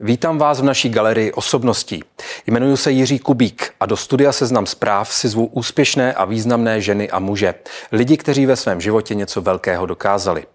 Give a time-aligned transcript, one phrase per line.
[0.00, 2.04] Vítám vás v naší galerii osobností.
[2.46, 7.10] Jmenuji se Jiří Kubík a do studia Seznam zpráv si zvu úspěšné a významné ženy
[7.10, 7.54] a muže.
[7.92, 10.46] Lidi, kteří ve svém životě něco velkého dokázali.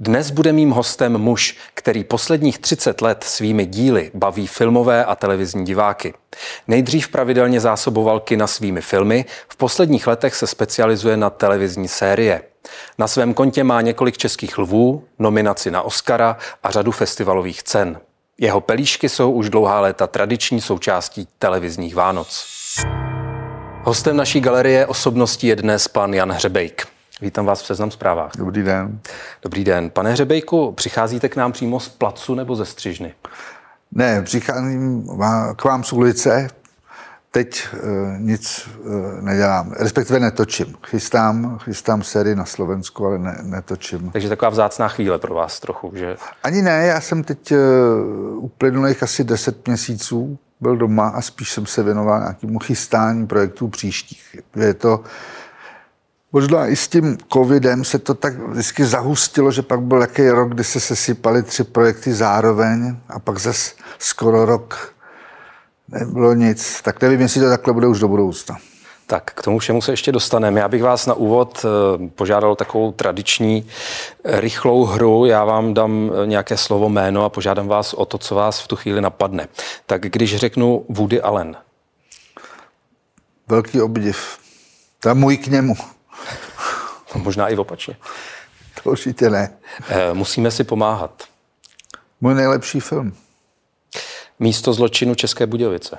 [0.00, 5.64] Dnes bude mým hostem muž, který posledních 30 let svými díly baví filmové a televizní
[5.64, 6.14] diváky.
[6.68, 12.42] Nejdřív pravidelně zásoboval kina svými filmy, v posledních letech se specializuje na televizní série.
[12.98, 18.00] Na svém kontě má několik českých lvů, nominaci na Oscara a řadu festivalových cen.
[18.38, 22.46] Jeho pelíšky jsou už dlouhá léta tradiční součástí televizních Vánoc.
[23.82, 26.86] Hostem naší galerie osobností je dnes pan Jan Hřebejk.
[27.20, 28.32] Vítám vás v Seznam zprávách.
[28.38, 28.98] Dobrý den.
[29.42, 29.90] Dobrý den.
[29.90, 33.14] Pane Hřebejku, přicházíte k nám přímo z placu nebo ze Střižny?
[33.92, 35.08] Ne, přicházím
[35.56, 36.48] k vám z ulice,
[37.34, 37.80] teď uh,
[38.18, 40.74] nic uh, nedělám, respektive netočím.
[40.86, 44.10] Chystám, chystám sérii na Slovensku, ale ne, netočím.
[44.10, 46.16] Takže taková vzácná chvíle pro vás trochu, že?
[46.42, 47.58] Ani ne, já jsem teď uh,
[48.44, 54.36] uplynulých asi 10 měsíců byl doma a spíš jsem se věnoval nějakému chystání projektů příštích.
[54.56, 55.00] Je to
[56.32, 60.54] Možná i s tím covidem se to tak vždycky zahustilo, že pak byl jaký rok,
[60.54, 64.93] kdy se sesypaly tři projekty zároveň a pak zase skoro rok
[65.88, 66.82] nebylo nic.
[66.82, 68.58] Tak nevím, jestli to takhle bude už do budoucna.
[69.06, 70.60] Tak k tomu všemu se ještě dostaneme.
[70.60, 73.66] Já bych vás na úvod eh, požádal takovou tradiční
[74.24, 75.24] eh, rychlou hru.
[75.24, 78.68] Já vám dám eh, nějaké slovo jméno a požádám vás o to, co vás v
[78.68, 79.48] tu chvíli napadne.
[79.86, 81.56] Tak když řeknu Woody Allen.
[83.48, 84.38] Velký obdiv.
[85.06, 85.74] Je můj k němu.
[87.14, 87.96] Možná i opačně.
[88.82, 89.56] To určitě ne.
[90.12, 91.22] Musíme si pomáhat.
[92.20, 93.16] Můj nejlepší film.
[94.38, 95.98] Místo zločinu České Budějovice.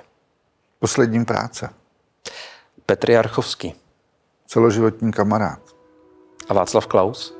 [0.79, 1.69] Poslední práce.
[2.85, 3.73] Petr Jarchovský.
[4.47, 5.59] Celoživotní kamarád.
[6.49, 7.37] A Václav Klaus?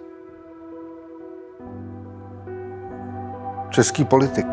[3.69, 4.45] Český politik.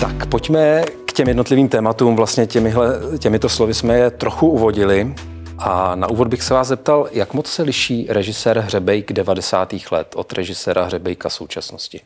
[0.00, 2.16] Tak pojďme k těm jednotlivým tématům.
[2.16, 5.14] Vlastně těmihle, těmito slovy jsme je trochu uvodili.
[5.58, 9.74] A na úvod bych se vás zeptal, jak moc se liší režisér Hřebejk 90.
[9.90, 12.00] let od režiséra Hřebejka současnosti?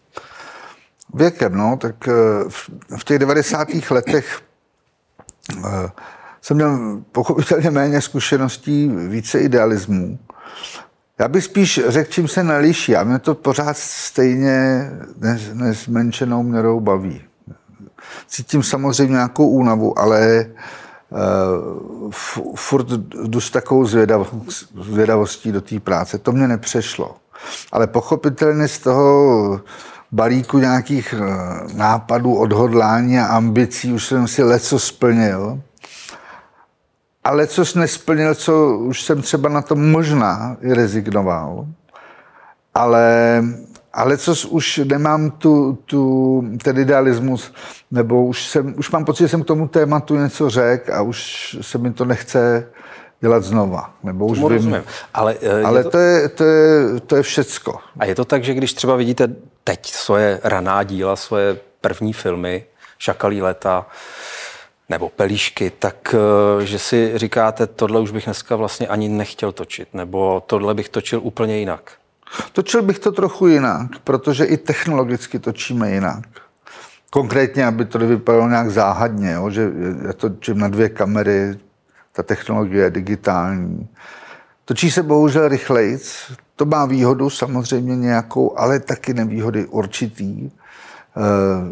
[1.14, 2.12] Věkem, no, tak eh,
[2.98, 3.68] v těch 90.
[3.90, 4.40] letech
[5.66, 5.90] eh,
[6.42, 10.18] jsem měl pochopitelně méně zkušeností, více idealismů.
[11.18, 12.96] Já bych spíš řekl, čím se neliší.
[12.96, 14.90] A mě to pořád stejně
[15.52, 17.22] nezmenšenou měrou baví.
[18.26, 20.60] Cítím samozřejmě nějakou únavu, ale uh,
[22.54, 22.86] furt
[23.24, 23.86] jdu s takovou
[24.74, 26.18] zvědavostí do té práce.
[26.18, 27.16] To mě nepřešlo.
[27.72, 29.60] Ale pochopitelně z toho
[30.12, 35.60] balíku nějakých eh, nápadů, odhodlání a ambicí už jsem si leco splnil.
[37.24, 41.66] A leco nesplnil, co už jsem třeba na to možná i rezignoval.
[42.74, 43.44] Ale,
[43.92, 47.52] ale co už nemám tu, tu, ten idealismus,
[47.90, 51.56] nebo už, jsem, už mám pocit, že jsem k tomu tématu něco řekl a už
[51.60, 52.68] se mi to nechce
[53.20, 53.94] dělat znova.
[54.02, 54.82] Nebo už vím, rozumím.
[55.14, 55.90] Ale, ale je to...
[55.90, 57.78] To, je, to, je, to je všecko.
[57.98, 59.28] A je to tak, že když třeba vidíte
[59.64, 62.64] teď svoje raná díla, svoje první filmy,
[62.98, 63.86] Šakalí leta,
[64.88, 69.94] nebo pelíšky, tak uh, že si říkáte, tohle už bych dneska vlastně ani nechtěl točit,
[69.94, 71.92] nebo tohle bych točil úplně jinak?
[72.52, 76.24] Točil bych to trochu jinak, protože i technologicky točíme jinak.
[77.10, 79.70] Konkrétně, aby to nevypadalo nějak záhadně, jo, že
[80.06, 81.58] já točím na dvě kamery,
[82.12, 83.88] ta technologie je digitální.
[84.64, 90.24] Točí se bohužel rychlejc, to má výhodu samozřejmě nějakou, ale taky nevýhody určitý.
[90.26, 90.50] E,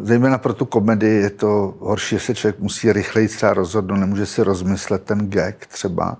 [0.03, 4.27] zejména pro tu komedii je to horší, že se člověk musí rychleji třeba rozhodnout, nemůže
[4.27, 6.17] si rozmyslet ten gag třeba.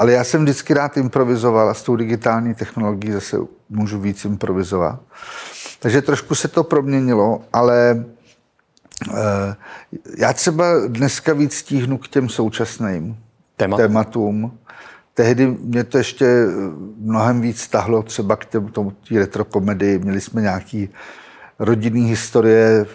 [0.00, 3.36] Ale já jsem vždycky rád improvizoval a s tou digitální technologií zase
[3.68, 5.00] můžu víc improvizovat.
[5.80, 9.56] Takže trošku se to proměnilo, ale e,
[10.16, 13.16] já třeba dneska víc stíhnu k těm současným
[13.56, 13.76] Témat.
[13.76, 14.58] tématům.
[15.14, 16.46] Tehdy mě to ještě
[16.98, 19.98] mnohem víc stahlo třeba k tomu retrokomedii.
[19.98, 20.88] Měli jsme nějaký
[21.58, 22.86] rodinný historie,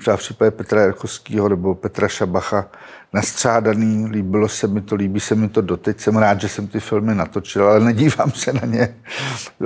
[0.00, 2.68] třeba v případě Petra Jarkovského nebo Petra Šabacha,
[3.14, 6.00] nastřádaný, líbilo se mi to, líbí se mi to doteď.
[6.00, 8.94] Jsem rád, že jsem ty filmy natočil, ale nedívám se na ně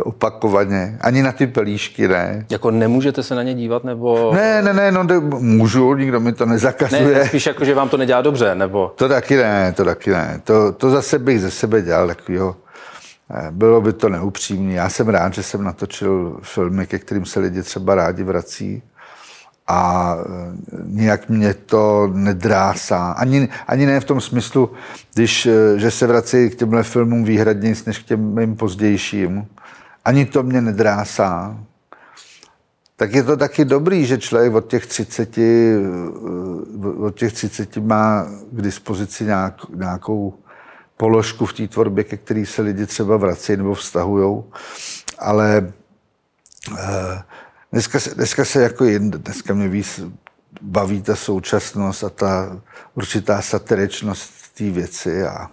[0.03, 0.99] opakovaně.
[1.01, 2.47] Ani na ty pelíšky, ne.
[2.51, 4.33] Jako nemůžete se na ně dívat, nebo...
[4.35, 5.07] Ne, ne, ne, no
[5.39, 7.15] můžu, nikdo mi to nezakazuje.
[7.15, 8.93] Ne, spíš jako, že vám to nedělá dobře, nebo...
[8.97, 10.41] To taky ne, to taky ne.
[10.45, 12.57] To, to zase bych ze sebe dělal takovýho...
[13.31, 14.73] Eh, bylo by to neupřímné.
[14.73, 18.83] Já jsem rád, že jsem natočil filmy, ke kterým se lidi třeba rádi vrací
[19.69, 23.13] a e, nijak mě to nedrásá.
[23.13, 24.71] Ani, ani ne v tom smyslu,
[25.15, 29.47] když, e, že se vrací k těmhle filmům výhradně než k těm mým pozdějším.
[30.05, 31.59] Ani to mě nedrásá.
[32.97, 35.79] Tak je to taky dobrý, že člověk od těch 30, e,
[36.99, 40.35] od těch 30 má k dispozici nějak, nějakou
[40.97, 44.43] položku v té tvorbě, ke který se lidi třeba vrací nebo vztahují.
[45.19, 45.73] Ale
[47.73, 50.01] Dneska se, dneska se jako jinde, dneska mě víc
[50.61, 52.61] baví ta současnost a ta
[52.95, 55.23] určitá satiričnost té věci.
[55.23, 55.49] A...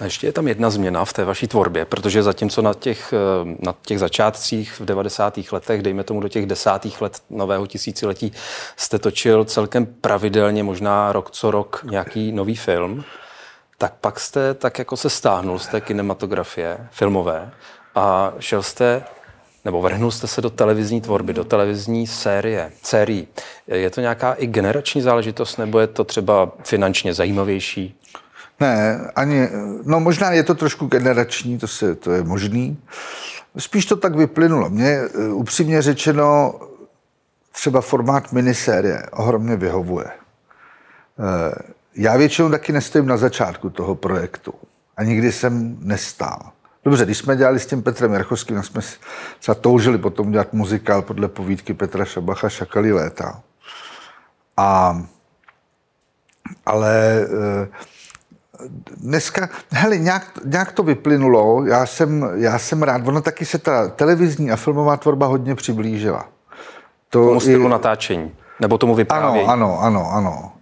[0.00, 3.56] a ještě je tam jedna změna v té vaší tvorbě, protože zatímco na těch, eh,
[3.60, 5.52] na těch začátcích v 90.
[5.52, 8.32] letech, dejme tomu do těch desátých let nového tisíciletí,
[8.76, 13.04] jste točil celkem pravidelně, možná rok co rok, nějaký nový film,
[13.78, 17.50] tak pak jste tak jako se stáhnul z té kinematografie filmové
[17.94, 19.04] a šel jste
[19.64, 23.28] nebo vrhnul jste se do televizní tvorby, do televizní série, sérií.
[23.66, 28.00] Je to nějaká i generační záležitost, nebo je to třeba finančně zajímavější?
[28.60, 29.48] Ne, ani,
[29.84, 32.78] no možná je to trošku generační, to, se, to je možný.
[33.58, 34.70] Spíš to tak vyplynulo.
[34.70, 36.54] Mně eh, upřímně řečeno
[37.52, 40.06] třeba formát minisérie ohromně vyhovuje.
[40.06, 41.54] Eh,
[41.94, 44.54] já většinou taky nestojím na začátku toho projektu
[44.96, 46.52] a nikdy jsem nestál.
[46.88, 48.80] Dobře, když jsme dělali s tím Petrem Jarchovským, tak jsme
[49.40, 53.40] se toužili potom dělat muzikál podle povídky Petra Šabacha Šakalí léta.
[54.56, 55.02] A,
[56.66, 57.26] ale
[57.62, 57.68] eh,
[58.96, 63.88] dneska, hele, nějak, nějak to vyplynulo, já jsem, já jsem rád, ono taky se ta
[63.88, 66.28] televizní a filmová tvorba hodně přiblížila.
[67.10, 69.48] To tomu stylu i, natáčení, nebo tomu vyprávění.
[69.48, 70.52] Ano, ano, ano, ano.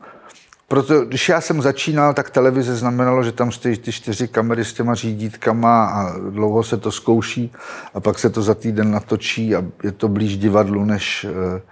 [0.69, 4.73] Proto, když já jsem začínal, tak televize znamenalo, že tam stojí ty čtyři kamery s
[4.73, 7.53] těma řídítkama a dlouho se to zkouší
[7.95, 11.63] a pak se to za týden natočí a je to blíž divadlu než, eh,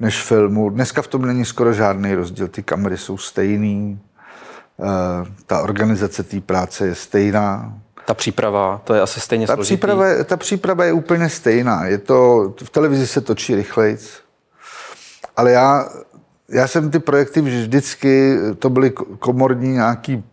[0.00, 0.70] než filmu.
[0.70, 4.00] Dneska v tom není skoro žádný rozdíl, ty kamery jsou stejný,
[4.80, 7.74] eh, ta organizace té práce je stejná.
[8.06, 9.76] Ta příprava, to je asi stejně ta složitý.
[9.76, 11.86] Příprava, ta příprava je úplně stejná.
[11.86, 14.10] Je to, v televizi se točí rychlejc,
[15.36, 15.88] ale já
[16.50, 20.24] já jsem ty projekty vždycky, to byly komorní nějaký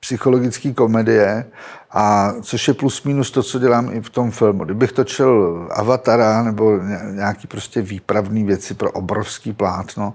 [0.00, 1.44] psychologické komedie,
[1.90, 4.64] a což je plus minus to, co dělám i v tom filmu.
[4.64, 6.78] Kdybych točil Avatara nebo
[7.12, 10.14] nějaký prostě výpravné věci pro obrovský plátno,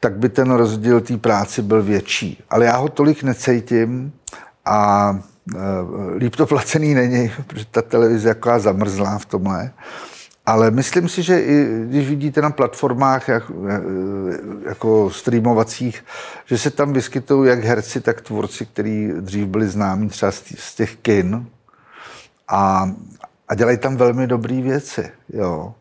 [0.00, 2.42] tak by ten rozdíl té práci byl větší.
[2.50, 4.12] Ale já ho tolik necítím
[4.64, 5.10] a
[5.54, 5.58] e,
[6.16, 9.72] líp to placený není, protože ta televize jako zamrzlá v tomhle.
[10.46, 13.42] Ale myslím si, že i když vidíte na platformách jak,
[14.68, 16.04] jako streamovacích,
[16.46, 20.96] že se tam vyskytují jak herci, tak tvůrci, kteří dřív byli známí třeba z těch
[20.96, 21.46] kin
[22.48, 22.90] a,
[23.48, 25.10] a dělají tam velmi dobré věci.
[25.28, 25.74] Jo.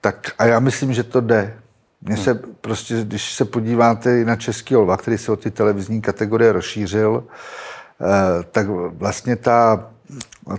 [0.00, 1.54] Tak a já myslím, že to jde.
[2.02, 6.00] Mně se prostě, když se podíváte i na Český olva, který se o ty televizní
[6.00, 7.24] kategorie rozšířil,
[8.00, 9.90] eh, tak vlastně ta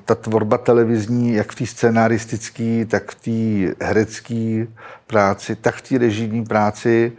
[0.06, 4.68] ta tvorba televizní, jak v té scénaristické, tak v té herecké
[5.08, 7.12] práci, tak v té režijní práci,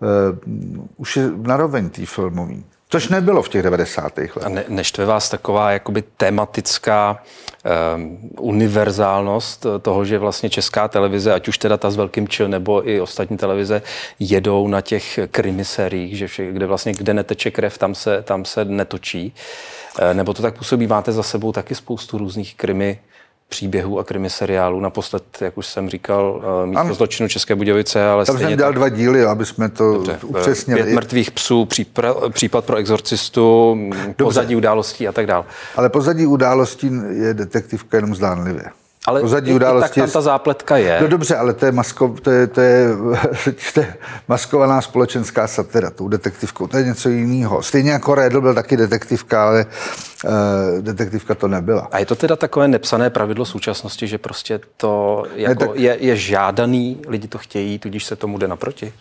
[0.00, 2.75] uh, už je naroveň té filmové.
[2.88, 4.02] Což nebylo v těch 90.
[4.04, 4.38] letech.
[4.44, 7.22] A ne, neštve vás taková jakoby tematická
[7.96, 12.88] um, univerzálnost toho, že vlastně česká televize, ať už teda ta s velkým č, nebo
[12.88, 13.82] i ostatní televize,
[14.18, 18.64] jedou na těch krimiseriích, že vše, kde vlastně, kde neteče krev, tam se, tam se
[18.64, 19.34] netočí.
[19.98, 22.98] Eh, nebo to tak působí, máte za sebou taky spoustu různých krimi
[23.48, 24.80] příběhů a krimi seriálů.
[24.80, 26.94] Naposled, jak už jsem říkal, eh, místo ano.
[26.94, 30.82] zločinu České Budějovice, ale Tam jsem dělal dva díly, aby jsme to Dobře, upřesnili.
[30.82, 34.14] Pět mrtvých psů, přípra, případ pro exorcistu, Dobře.
[34.24, 35.44] pozadí událostí a tak dále.
[35.76, 38.64] Ale pozadí událostí je detektivka jenom zdánlivě.
[39.06, 40.00] Ale pozadí události.
[40.00, 40.98] tak tam ta zápletka je.
[41.00, 42.88] No dobře, ale to je, masko, to je, to je,
[43.74, 43.94] to je
[44.28, 46.66] maskovaná společenská satira, tou detektivkou.
[46.66, 47.62] To je něco jiného.
[47.62, 49.66] Stejně jako Redl byl taky detektivka, ale
[50.24, 50.30] uh,
[50.82, 51.88] detektivka to nebyla.
[51.92, 55.78] A je to teda takové nepsané pravidlo současnosti, že prostě to jako ne, tak...
[55.78, 58.92] je, je žádaný, lidi to chtějí, tudíž se tomu jde naproti?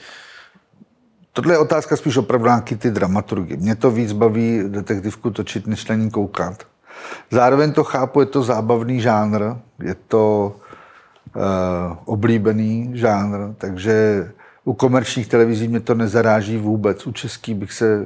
[1.34, 3.58] Tohle je otázka spíš opravdu nějaký ty dramaturgy.
[3.58, 6.64] Mě to víc baví detektivku točit, než na ní koukat.
[7.32, 9.42] Zároveň to chápu, je to zábavný žánr,
[9.84, 10.56] je to
[11.36, 11.42] uh,
[12.06, 14.28] oblíbený žánr, takže
[14.66, 17.08] u komerčních televizí mě to nezaráží vůbec.
[17.08, 18.06] U český bych se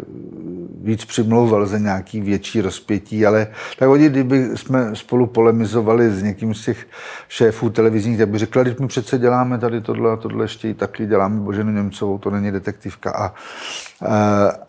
[0.84, 3.48] víc přimlouval za nějaký větší rozpětí, ale
[3.80, 6.88] tak oni, kdyby jsme spolu polemizovali s někým z těch
[7.28, 10.74] šéfů televizních, tak by řekla, když my přece děláme tady tohle a tohle ještě i
[10.74, 13.12] taky děláme Boženu Němcovou, to není detektivka.
[13.12, 13.34] A, a,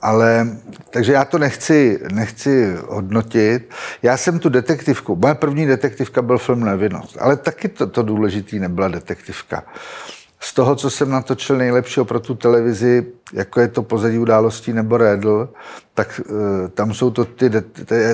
[0.02, 0.46] ale,
[0.90, 3.70] takže já to nechci, nechci hodnotit.
[4.02, 8.58] Já jsem tu detektivku, moje první detektivka byl film Nevinnost, ale taky to, to důležitý
[8.58, 9.62] nebyla detektivka.
[10.42, 14.96] Z toho, co jsem natočil nejlepšího pro tu televizi, jako je to pozadí událostí nebo
[14.96, 15.48] Redl,
[15.94, 17.50] tak uh, tam jsou to ty,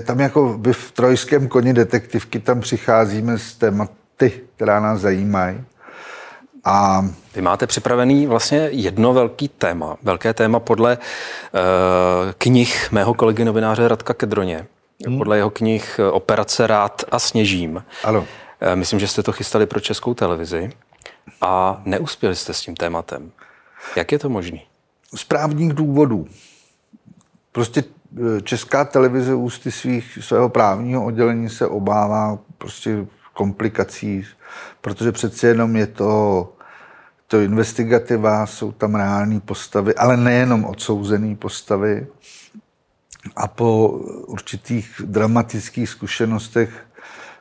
[0.04, 5.64] tam jako by v trojském koni detektivky, tam přicházíme s tématy, která nás zajímají.
[6.64, 11.60] A vy máte připravený vlastně jedno velký téma, velké téma podle uh,
[12.38, 14.66] knih mého kolegy novináře Radka Kedroně,
[15.06, 15.18] hmm.
[15.18, 17.84] podle jeho knih Operace Rád a sněžím.
[18.04, 18.20] Ano.
[18.20, 18.26] Uh,
[18.74, 20.70] myslím, že jste to chystali pro českou televizi
[21.40, 23.32] a neuspěli jste s tím tématem.
[23.96, 24.58] Jak je to možné?
[25.14, 26.26] Z právních důvodů.
[27.52, 27.84] Prostě
[28.16, 34.24] eh, česká televize ústy svých, svého právního oddělení se obává prostě komplikací,
[34.80, 36.52] protože přece jenom je to
[37.28, 42.06] to investigativa, jsou tam reální postavy, ale nejenom odsouzené postavy.
[43.36, 43.88] A po
[44.26, 46.86] určitých dramatických zkušenostech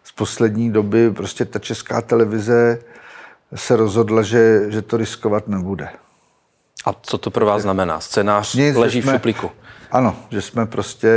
[0.04, 2.80] z poslední doby prostě ta česká televize
[3.56, 5.90] se rozhodla, že, že to riskovat nebude.
[6.86, 8.00] A co to pro vás znamená?
[8.00, 9.52] Scénář Nic, leží jsme, v šuplíku.
[9.92, 11.10] Ano, že jsme prostě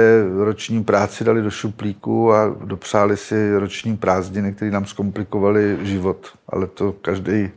[0.44, 6.26] roční práci dali do šuplíku a dopřáli si roční prázdniny, které nám zkomplikovaly život.
[6.48, 7.50] Ale to každý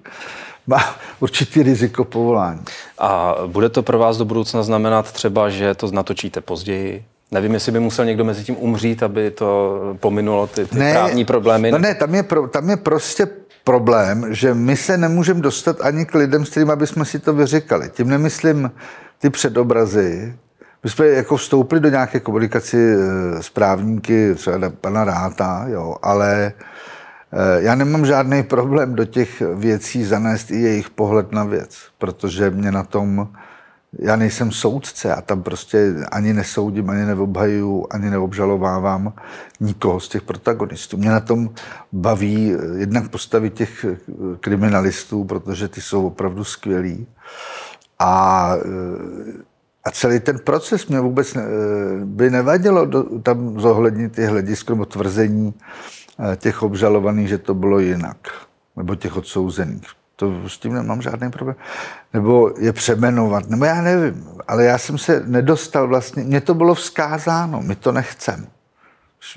[0.68, 2.62] má určitý riziko povolání.
[2.98, 7.06] A bude to pro vás do budoucna znamenat třeba, že to natočíte později?
[7.32, 11.26] Nevím, jestli by musel někdo mezi tím umřít, aby to pominulo ty, ty ne, právní
[11.26, 11.72] problémy.
[11.72, 13.28] No ne, tam je, pro, tam je prostě
[13.64, 17.90] problém, že my se nemůžeme dostat ani k lidem, s kterými bychom si to vyříkali.
[17.90, 18.72] Tím nemyslím
[19.20, 20.34] ty předobrazy.
[20.84, 22.96] My jsme jako vstoupili do nějaké komunikaci
[23.42, 26.54] s právníky, třeba pana Ráta, jo, ale
[27.34, 32.50] Eh, já nemám žádný problém do těch věcí zanést i jejich pohled na věc, protože
[32.50, 33.28] mě na tom,
[34.00, 39.14] já nejsem soudce a tam prostě ani nesoudím, ani neobhajuju, ani neobžalovávám
[39.60, 40.98] nikoho z těch protagonistů.
[40.98, 41.50] Mě na tom
[41.92, 43.98] baví eh, jednak postavy těch eh,
[44.40, 47.08] kriminalistů, protože ty jsou opravdu skvělí.
[48.00, 48.56] A
[49.84, 51.38] a celý ten proces mě vůbec
[52.04, 55.54] by nevadilo do, tam zohlednit ty hledisko nebo tvrzení
[56.22, 58.18] Eh, těch obžalovaných, že to bylo jinak,
[58.76, 60.01] nebo těch odsouzených.
[60.22, 61.56] To s tím nemám žádný problém.
[62.14, 64.28] Nebo je přemenovat, nebo já nevím.
[64.48, 68.46] Ale já jsem se nedostal vlastně, mně to bylo vzkázáno, my to nechceme.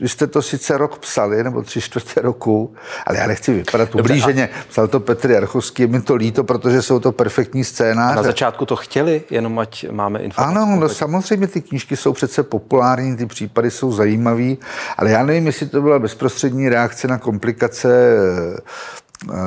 [0.01, 2.75] Vy jste to sice rok psali, nebo tři čtvrtě roku,
[3.07, 4.49] ale já nechci vypadat ublíženě.
[4.69, 8.17] Psal to Petr Jarchovský, je mi to líto, protože jsou to perfektní scénáře.
[8.17, 10.61] Na začátku to chtěli, jenom ať máme informace.
[10.61, 14.59] Ano, no, samozřejmě ty knížky jsou přece populární, ty případy jsou zajímavý,
[14.97, 18.17] ale já nevím, jestli to byla bezprostřední reakce na komplikace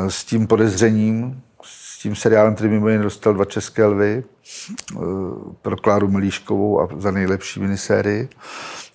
[0.08, 1.42] s tím podezřením,
[1.98, 5.00] s tím seriálem, který mimo jiné dostal dva české lvy eh,
[5.62, 8.30] pro Kláru Milíškovou a za nejlepší minisérii.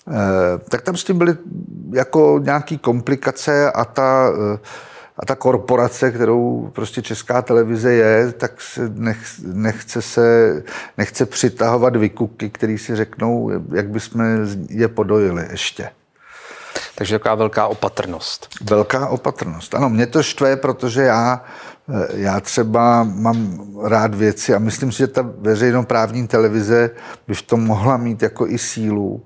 [0.09, 0.13] Eh,
[0.69, 1.37] tak tam s tím byly
[1.93, 4.59] jako nějaký komplikace a ta, eh,
[5.17, 9.19] a ta korporace, kterou prostě česká televize je, tak se nech,
[9.53, 10.63] nechce se
[10.99, 14.25] nechce přitahovat vykuky, který si řeknou, jak bychom
[14.69, 15.89] je podojili ještě.
[16.95, 18.49] Takže taková velká opatrnost.
[18.63, 19.75] Velká opatrnost.
[19.75, 21.45] Ano, mě to štve, protože já,
[21.89, 26.91] eh, já třeba mám rád věci a myslím si, že ta veřejnoprávní televize
[27.29, 29.23] by v tom mohla mít jako i sílu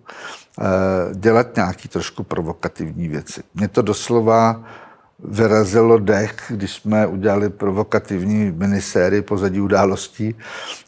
[0.60, 3.42] Eh, dělat nějaký trošku provokativní věci.
[3.54, 4.64] Mě to doslova
[5.25, 10.35] vyrazilo dech, když jsme udělali provokativní minisérii pozadí událostí.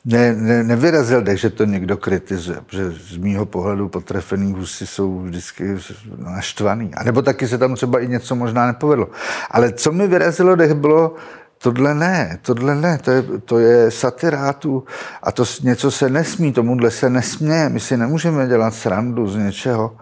[0.05, 5.21] Ne, ne, nevyrazil dech, že to někdo kritizuje, protože z mýho pohledu potrefený husy jsou
[5.21, 5.77] vždycky
[6.17, 6.91] naštvaný.
[6.95, 9.09] A nebo taky se tam třeba i něco možná nepovedlo.
[9.51, 11.15] Ale co mi vyrazilo dech, bylo,
[11.61, 14.85] Tohle ne, tohle ne, to je, to je satirátu
[15.23, 17.69] a to něco se nesmí, tomuhle se nesmě.
[17.69, 19.97] My si nemůžeme dělat srandu z něčeho,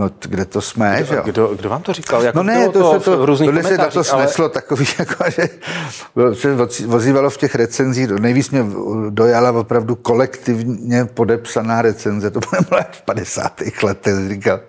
[0.00, 2.22] No, kde to jsme, kdo, že Kdo, kdo vám to říkal?
[2.22, 4.52] Jak no ne, to, to, se to, to se na to sneslo ale...
[4.52, 5.48] takový, jako, že
[6.34, 8.64] se vozívalo v těch recenzích, nejvíc mě
[9.10, 13.62] dojala opravdu kolektivně podepsaná recenze, to bylo v 50.
[13.82, 14.60] letech, říkal,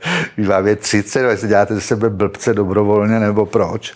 [0.67, 3.93] je 30, jestli děláte ze sebe blbce dobrovolně, nebo proč.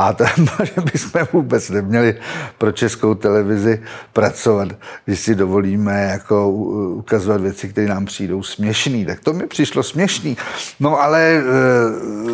[0.00, 0.24] A to,
[0.62, 2.16] že bychom vůbec neměli
[2.58, 4.68] pro českou televizi pracovat,
[5.04, 9.06] když si dovolíme jako ukazovat věci, které nám přijdou směšný.
[9.06, 10.36] Tak to mi přišlo směšný.
[10.80, 11.42] No ale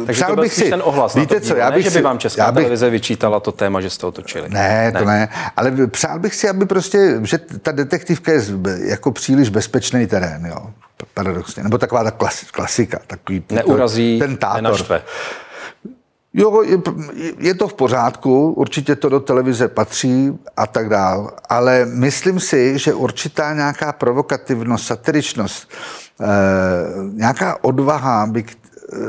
[0.03, 0.71] eh, Takže to bych si...
[0.71, 3.41] ten ohlas Víte co, já bych ne, že by vám česká já bych, televize vyčítala
[3.41, 4.49] to téma, že jste otočili.
[4.49, 5.29] Ne, ne, to ne.
[5.57, 8.41] Ale přál bych si, aby prostě, že ta detektivka je
[8.79, 10.67] jako příliš bezpečný terén, jo
[11.15, 11.63] paradoxně.
[11.63, 12.99] Nebo taková ta klasika.
[13.07, 14.63] Takový, Neurazí, ten tátor.
[14.63, 15.03] Nenaštve.
[16.39, 16.79] Jo, je,
[17.39, 22.79] je to v pořádku, určitě to do televize patří a tak dál, ale myslím si,
[22.79, 25.69] že určitá nějaká provokativnost, satiričnost,
[26.21, 26.27] eh,
[27.13, 28.45] nějaká odvaha by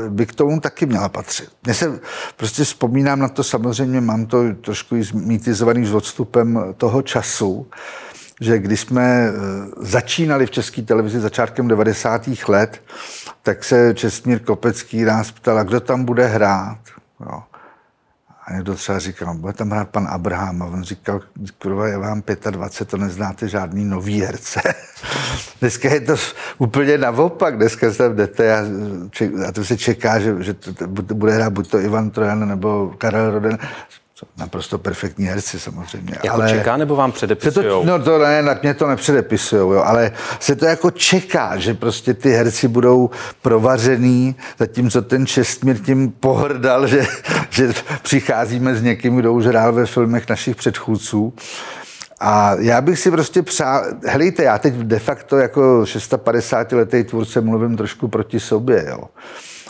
[0.08, 1.48] by k tomu taky měla patřit.
[1.64, 2.00] Mně se
[2.36, 7.66] prostě vzpomínám na to, samozřejmě mám to trošku mýtizovaný s odstupem toho času,
[8.40, 9.32] že když jsme eh,
[9.76, 12.28] začínali v české televizi začátkem 90.
[12.48, 12.82] let,
[13.42, 16.78] tak se Čestmír Kopecký nás ptal, kdo tam bude hrát.
[17.20, 17.42] Jo.
[18.46, 20.62] A někdo třeba říkal, bude tam hrát pan Abraham.
[20.62, 21.20] A on říkal,
[21.58, 24.60] kurva, je vám 25, to neznáte žádný nový herce.
[25.60, 26.16] Dneska je to
[26.58, 27.56] úplně naopak.
[27.56, 28.64] Dneska se tam jdete a,
[29.48, 33.30] a to se čeká, že, že to bude hrát buď to Ivan Trojan nebo Karel
[33.30, 33.58] Roden
[34.36, 36.14] naprosto perfektní herci samozřejmě.
[36.24, 37.80] Jako ale čeká nebo vám předepisujou?
[37.80, 41.74] To, no to ne, na mě to nepředepisujou, jo, ale se to jako čeká, že
[41.74, 43.10] prostě ty herci budou
[43.42, 47.06] provařený, zatímco ten Čestmír tím pohrdal, že,
[47.50, 47.72] že
[48.02, 51.34] přicházíme s někým, kdo už hrál ve filmech našich předchůdců.
[52.20, 57.40] A já bych si prostě přál, helejte, já teď de facto jako 650 letý tvůrce
[57.40, 59.00] mluvím trošku proti sobě, jo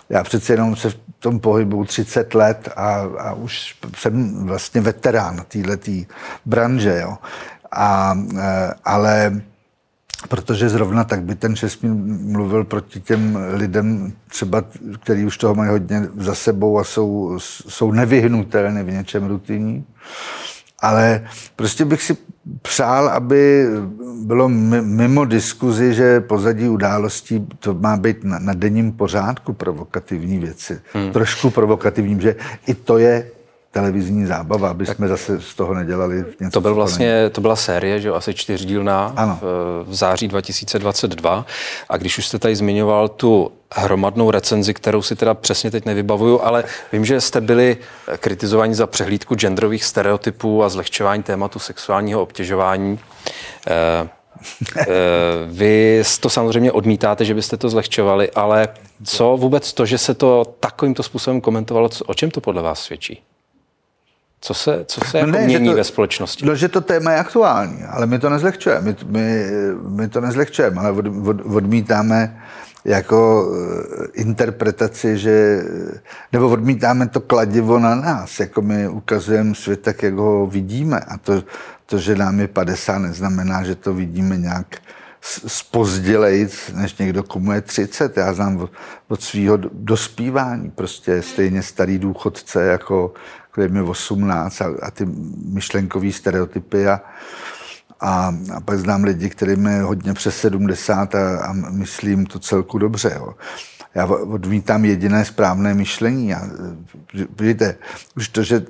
[0.08, 5.44] já přece jenom se v tom pohybu 30 let a, a už jsem vlastně veterán
[5.48, 5.90] této
[6.46, 7.16] branže, jo.
[7.72, 9.40] A, e, ale
[10.28, 14.64] protože zrovna tak by ten Česmín mluvil proti těm lidem, třeba,
[15.02, 17.38] který už toho mají hodně za sebou a jsou,
[17.68, 19.84] jsou nevyhnutelné v něčem rutinní.
[20.80, 21.24] Ale
[21.56, 22.16] prostě bych si
[22.62, 23.66] přál, aby
[24.22, 30.80] bylo mimo diskuzi, že pozadí událostí to má být na, na denním pořádku provokativní věci.
[30.92, 31.12] Hmm.
[31.12, 33.30] Trošku provokativním, že i to je
[33.70, 36.52] televizní zábava, aby tak jsme zase z toho nedělali něco.
[36.52, 39.38] To, byl vlastně, to byla série, že asi čtyřdílná ano.
[39.42, 41.46] v, v září 2022.
[41.88, 46.40] A když už jste tady zmiňoval tu hromadnou recenzi, kterou si teda přesně teď nevybavuju,
[46.42, 47.76] ale vím, že jste byli
[48.18, 52.98] kritizováni za přehlídku genderových stereotypů a zlehčování tématu sexuálního obtěžování.
[53.68, 54.08] Eh,
[54.78, 54.86] eh,
[55.46, 58.68] vy to samozřejmě odmítáte, že byste to zlehčovali, ale
[59.04, 63.22] co vůbec to, že se to takovýmto způsobem komentovalo, o čem to podle vás svědčí?
[64.40, 66.46] Co se, co se jako ne, mění to, ve společnosti?
[66.46, 68.80] No, že to téma je aktuální, ale my to nezlehčujeme.
[68.80, 69.46] My, my,
[69.88, 72.42] my to nezlehčujeme, ale od, od, odmítáme
[72.84, 75.62] jako eh, interpretaci, že,
[76.32, 81.00] nebo odmítáme to kladivo na nás, jako my ukazujeme svět tak, jak ho vidíme.
[81.00, 81.42] A to,
[81.86, 84.76] to, že nám je 50, neznamená, že to vidíme nějak
[85.46, 88.16] spozdělejc, než někdo, komu je 30.
[88.16, 88.68] Já znám
[89.08, 93.14] od, svého dospívání prostě stejně starý důchodce, jako
[93.50, 95.06] kterým je 18 a, a ty
[95.44, 97.00] myšlenkové stereotypy a,
[98.00, 102.78] a, a pak znám lidi, kterým je hodně přes 70 a, a myslím to celku
[102.78, 103.12] dobře.
[103.14, 103.34] Jo.
[103.94, 106.28] Já odmítám jediné správné myšlení.
[106.28, 106.42] Já,
[107.40, 107.76] vidíte,
[108.16, 108.62] už to, že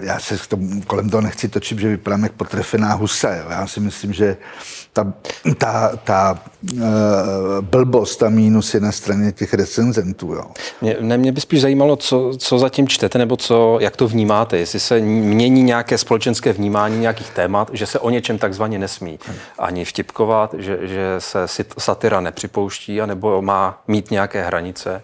[0.00, 3.34] já se tom, kolem toho nechci točit, že vypadám jak potrefená husa.
[3.34, 3.44] Jo.
[3.50, 4.36] Já si myslím, že
[4.92, 5.12] ta,
[5.58, 6.38] ta, ta
[6.72, 6.80] uh,
[7.60, 10.34] blbost, a mínus je na straně těch recenzentů.
[10.34, 10.44] Jo.
[10.80, 14.58] Mě, ne, mě by spíš zajímalo, co, co zatím čtete, nebo co, jak to vnímáte,
[14.58, 19.18] jestli se mění nějaké společenské vnímání nějakých témat, že se o něčem takzvaně nesmí
[19.58, 21.46] ani vtipkovat, že, že se
[21.78, 25.02] satira nepřipouští, anebo má mít nějaké hranice.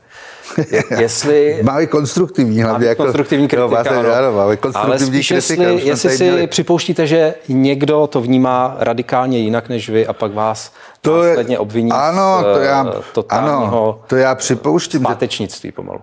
[0.99, 1.61] jestli...
[1.63, 2.89] Má i konstruktivní hlavně.
[2.89, 4.13] Jako, konstruktivní kritika, no, máte, ano.
[4.13, 4.33] Ano,
[4.75, 6.47] ale spíš kritika, jestli, jestli si měli.
[6.47, 11.59] připouštíte, že někdo to vnímá radikálně jinak než vy a pak vás to následně je,
[11.59, 15.01] obviní ano, to já, z ano, to já připouštím.
[15.01, 16.01] Zpátečnictví pomalu.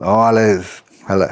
[0.00, 0.60] No, ale
[1.06, 1.28] hele,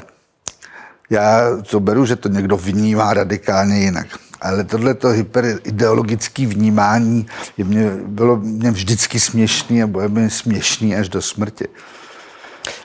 [1.11, 4.07] já to beru, že to někdo vnímá radikálně jinak.
[4.41, 7.27] Ale tohleto hyperideologické vnímání
[7.57, 11.65] je mě, bylo mě vždycky směšný a bude mi směšný až do smrti.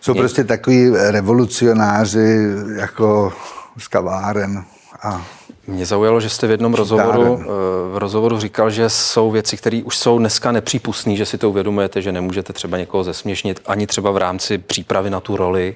[0.01, 3.33] Jsou prostě takový revolucionáři jako
[3.77, 4.65] z kaváren.
[5.03, 5.25] A
[5.67, 7.45] mě zaujalo, že jste v jednom rozhovoru, eh,
[7.93, 12.01] v rozhovoru říkal, že jsou věci, které už jsou dneska nepřípustné, že si to uvědomujete,
[12.01, 15.75] že nemůžete třeba někoho zesměšnit ani třeba v rámci přípravy na tu roli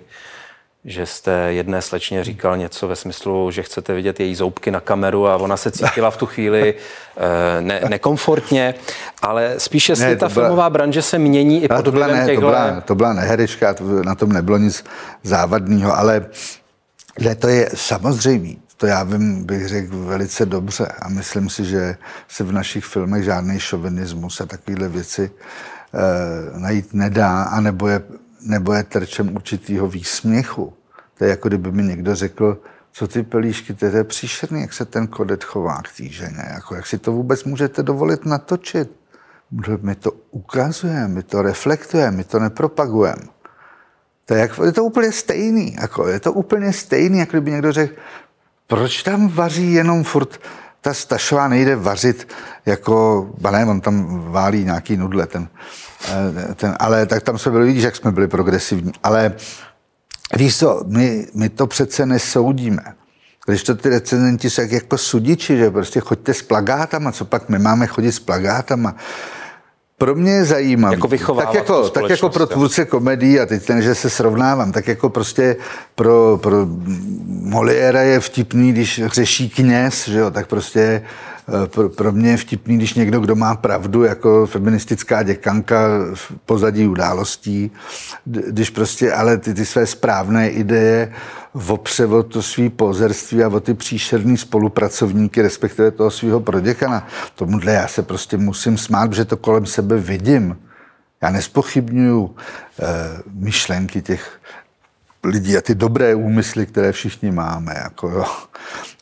[0.87, 5.27] že jste jedné slečně říkal něco ve smyslu, že chcete vidět její zoubky na kameru
[5.27, 6.73] a ona se cítila v tu chvíli
[7.17, 8.73] eh, ne, nekomfortně,
[9.21, 12.39] ale spíše jestli ne, ta byla, filmová branže se mění i pod vlivem ne, to
[12.39, 14.85] byla, to byla neherečka, to, na tom nebylo nic
[15.23, 16.25] závadného, ale
[17.19, 18.53] ne, to je samozřejmé.
[18.77, 23.23] To já vím, bych řekl velice dobře a myslím si, že se v našich filmech
[23.23, 25.31] žádný šovinismus a takovéhle věci
[25.93, 28.01] e, najít nedá, anebo je
[28.41, 30.73] nebo je terčem určitého výsměchu.
[31.17, 34.85] To je jako kdyby mi někdo řekl, co ty pelíšky, to je příšerný, jak se
[34.85, 36.43] ten kodet chová k té ženě.
[36.53, 38.91] Jako, jak si to vůbec můžete dovolit natočit?
[39.81, 43.23] My to ukazujeme, my to reflektujeme, my to nepropagujeme.
[44.27, 45.75] To je, jako, je to úplně stejný.
[45.81, 47.93] Jako, je to úplně stejný, jako kdyby někdo řekl,
[48.67, 50.39] proč tam vaří jenom furt
[50.81, 52.27] ta Stašová nejde vařit
[52.65, 55.47] jako, ne, on tam válí nějaký nudle, ten,
[56.09, 59.33] eh, ten, ale tak tam jsme byli, vidíš, jak jsme byli progresivní, ale
[60.37, 62.83] víš co, my, my to přece nesoudíme.
[63.45, 67.49] Když to ty recenzenti jsou jak jako sudiči, že prostě choďte s plagátama, co pak
[67.49, 68.95] my máme chodit s plagátama.
[69.97, 70.95] Pro mě je zajímavé.
[70.95, 74.87] Jako tak jako, tak jako pro tvůrce komedii, a teď ten, že se srovnávám, tak
[74.87, 75.55] jako prostě
[75.95, 76.67] pro, pro
[77.27, 81.01] Moliéra je vtipný, když řeší kněz, že jo, tak prostě
[81.67, 85.77] pro, pro mě je vtipný, když někdo, kdo má pravdu, jako feministická děkanka
[86.13, 87.71] v pozadí událostí,
[88.25, 91.13] když prostě ale ty, ty své správné ideje
[91.67, 97.07] opře o to svý pozerství a o ty příšerný spolupracovníky, respektive toho svého proděkana.
[97.35, 100.57] Tomuhle já se prostě musím smát, že to kolem sebe vidím.
[101.21, 102.35] Já nespochybnuju
[102.79, 102.85] e,
[103.33, 104.39] myšlenky těch
[105.23, 107.73] lidí a ty dobré úmysly, které všichni máme.
[107.83, 108.25] Jako jo.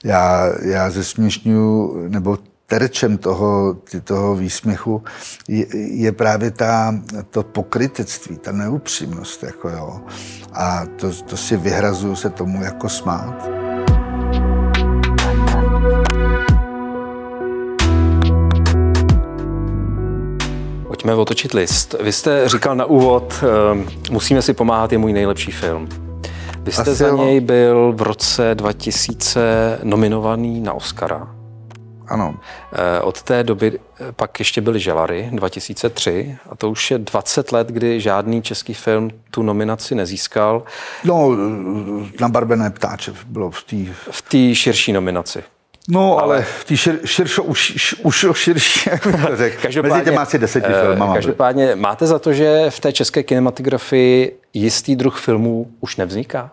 [0.04, 5.04] Já, já zesměšňuju, nebo terčem toho, toho výsměchu
[5.48, 6.96] je, je právě ta,
[7.30, 9.44] to pokrytectví, ta neupřímnost.
[9.44, 10.02] Jako jo.
[10.54, 13.50] A to, to si vyhrazuju se tomu jako smát.
[20.88, 21.96] Pojďme otočit list.
[22.02, 26.05] Vy jste říkal na úvod, ehm, musíme si pomáhat, je můj nejlepší film.
[26.66, 31.28] Vy jste Asi za něj byl v roce 2000 nominovaný na Oscara.
[32.08, 32.36] Ano.
[32.74, 37.52] Eh, od té doby eh, pak ještě byly Želary 2003 a to už je 20
[37.52, 40.64] let, kdy žádný český film tu nominaci nezískal.
[41.04, 41.38] No,
[42.20, 43.94] na Barbené ptáče bylo v té...
[44.12, 45.44] V té širší nominaci.
[45.90, 49.62] No, ale, ale v té šir, širšo, už, už širší, jak to řekl.
[49.62, 51.14] Každopádně, Mezi těma asi deseti filmama.
[51.14, 56.52] Každopádně máte za to, že v té české kinematografii jistý druh filmů už nevzniká?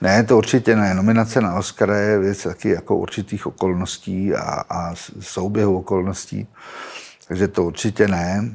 [0.00, 0.94] Ne, to určitě ne.
[0.94, 6.48] Nominace na Oscara je věc taky jako určitých okolností a, a souběhu okolností.
[7.28, 8.50] Takže to určitě ne.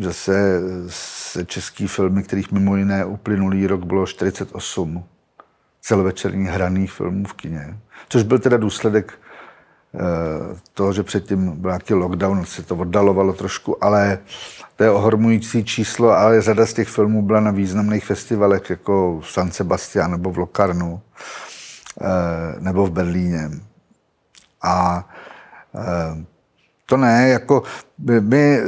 [0.00, 5.04] Zase se český filmy, kterých mimo jiné uplynulý rok bylo 48
[5.80, 7.78] celovečerních hraných filmů v kině.
[8.08, 9.14] Což byl teda důsledek
[9.94, 9.98] eh,
[10.74, 14.18] toho, že předtím byl nějaký lockdown, se to oddalovalo trošku, ale
[14.76, 19.32] to je ohromující číslo, ale řada z těch filmů byla na významných festivalech, jako v
[19.32, 21.00] San Sebastian nebo v Locarnu
[22.00, 22.06] eh,
[22.60, 23.50] nebo v Berlíně.
[24.62, 25.08] A
[25.74, 26.24] eh,
[26.86, 27.62] to ne, jako
[28.20, 28.60] my,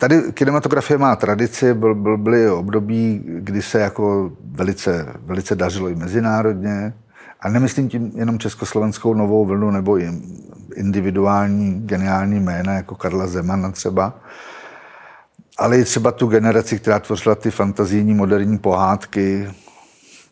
[0.00, 5.94] tady kinematografie má tradici, byl, byl, byly období, kdy se jako velice, velice dařilo i
[5.94, 6.92] mezinárodně,
[7.44, 9.98] a nemyslím tím jenom československou novou vlnu nebo
[10.74, 14.14] individuální geniální jména jako Karla Zemana třeba,
[15.58, 19.50] ale i třeba tu generaci, která tvořila ty fantazijní moderní pohádky,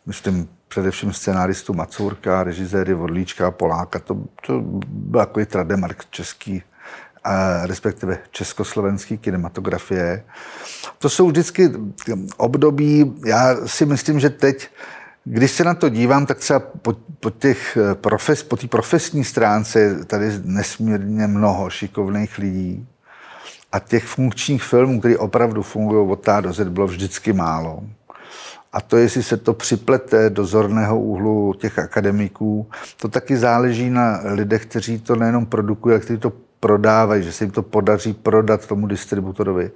[0.06, 4.14] myslím především scenáristu Macourka, režiséry Vodlíčka, Poláka, to,
[4.46, 6.62] to byl takový trademark český,
[7.24, 10.24] a respektive československý kinematografie.
[10.98, 11.70] To jsou vždycky
[12.36, 14.68] období, já si myslím, že teď,
[15.24, 20.04] když se na to dívám, tak třeba po, po těch profes, po té profesní stránce
[20.04, 22.86] tady nesmírně mnoho šikovných lidí,
[23.72, 27.82] a těch funkčních filmů, které opravdu fungují od A do Z, bylo vždycky málo.
[28.72, 34.20] A to, jestli se to připlete do zorného úhlu těch akademiků, to taky záleží na
[34.24, 38.66] lidech, kteří to nejenom produkují, ale kteří to prodávají, že se jim to podaří prodat
[38.66, 39.70] tomu distributorovi,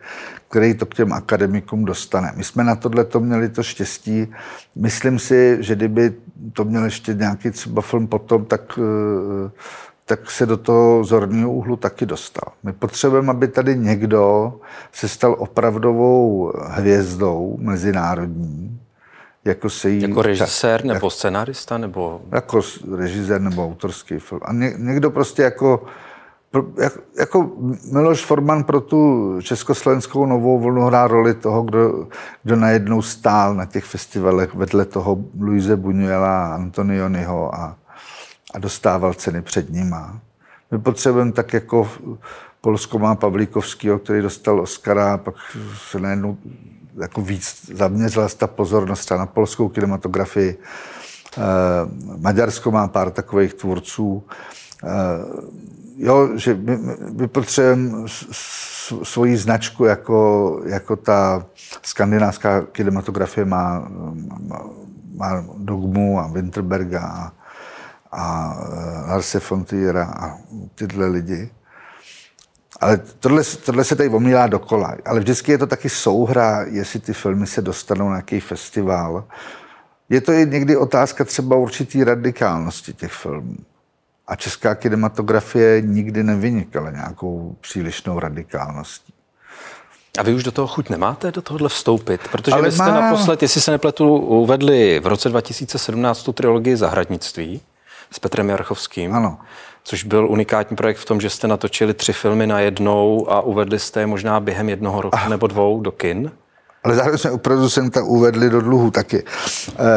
[0.48, 2.32] který to k těm akademikům dostane.
[2.36, 4.28] My jsme na tohle to měli to štěstí.
[4.76, 6.14] Myslím si, že kdyby
[6.52, 9.50] to měl ještě nějaký třeba film potom, tak uh,
[10.04, 12.52] tak se do toho zorného úhlu taky dostal.
[12.62, 14.54] My potřebujeme, aby tady někdo
[14.92, 18.80] se stal opravdovou hvězdou mezinárodní,
[19.44, 20.02] jako se jí...
[20.02, 22.20] Jako režisér nebo jako, scenárista nebo...
[22.32, 22.60] Jako
[22.96, 24.40] režisér nebo autorský film.
[24.44, 25.86] A ně, někdo prostě jako,
[26.78, 27.50] jako, jako
[27.92, 32.06] Miloš Forman pro tu československou novou vlnu hrá roli toho, kdo,
[32.42, 37.76] kdo najednou stál na těch festivalech vedle toho Luise Buñuela, Antonioniho a
[38.56, 40.20] a dostával ceny před nima.
[40.70, 41.90] My potřebujeme tak jako
[42.60, 45.34] Polsko má Pavlíkovského, který dostal Oscara, a pak
[45.90, 46.36] se najednou
[47.00, 50.58] jako víc zaměřila ta pozornost na polskou kinematografii.
[51.38, 51.40] Eh,
[52.16, 54.24] Maďarsko má pár takových tvůrců.
[55.96, 56.78] Eh, jo, že my,
[57.12, 58.08] my potřebujeme
[59.02, 61.46] svoji značku, jako, jako ta
[61.82, 63.88] skandinávská kinematografie má,
[64.40, 64.60] má,
[65.14, 67.32] má Dogmu a Winterberga a,
[68.12, 68.56] a
[69.08, 70.38] Larse Fontiera a
[70.74, 71.50] tyhle lidi.
[72.80, 74.96] Ale tohle, tohle se tady omílá dokola.
[75.04, 79.24] Ale vždycky je to taky souhra, jestli ty filmy se dostanou na nějaký festival.
[80.08, 83.56] Je to i někdy otázka třeba určitý radikálnosti těch filmů.
[84.26, 89.12] A česká kinematografie nikdy nevynikala nějakou přílišnou radikálností.
[90.18, 92.20] A vy už do toho chuť nemáte, do tohohle vstoupit?
[92.32, 93.00] Protože Ale vy jste má...
[93.00, 97.60] naposled, jestli se nepletu, uvedli v roce 2017 tu trilogii Zahradnictví
[98.10, 99.14] s Petrem Jarchovským.
[99.14, 99.38] Ano.
[99.84, 103.78] Což byl unikátní projekt v tom, že jste natočili tři filmy na jednou a uvedli
[103.78, 105.28] jste je možná během jednoho roku ah.
[105.28, 106.32] nebo dvou do kin.
[106.86, 109.24] Ale zároveň jsme u producenta uvedli do dluhu taky,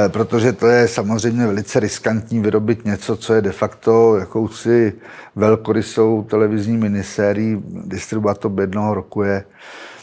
[0.05, 4.93] e, protože to je samozřejmě velice riskantní vyrobit něco, co je de facto jakousi
[5.35, 7.63] velkorysou televizní minisérií.
[7.65, 9.43] Distribuovat to jednoho roku je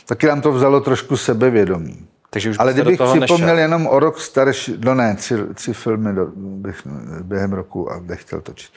[0.07, 2.07] taky nám to vzalo trošku sebevědomí.
[2.31, 6.27] Takže už Ale kdybych připomněl jenom o rok starší, no ne, tři, tři filmy do,
[6.37, 6.83] bych,
[7.23, 8.71] během roku a bych chtěl točit.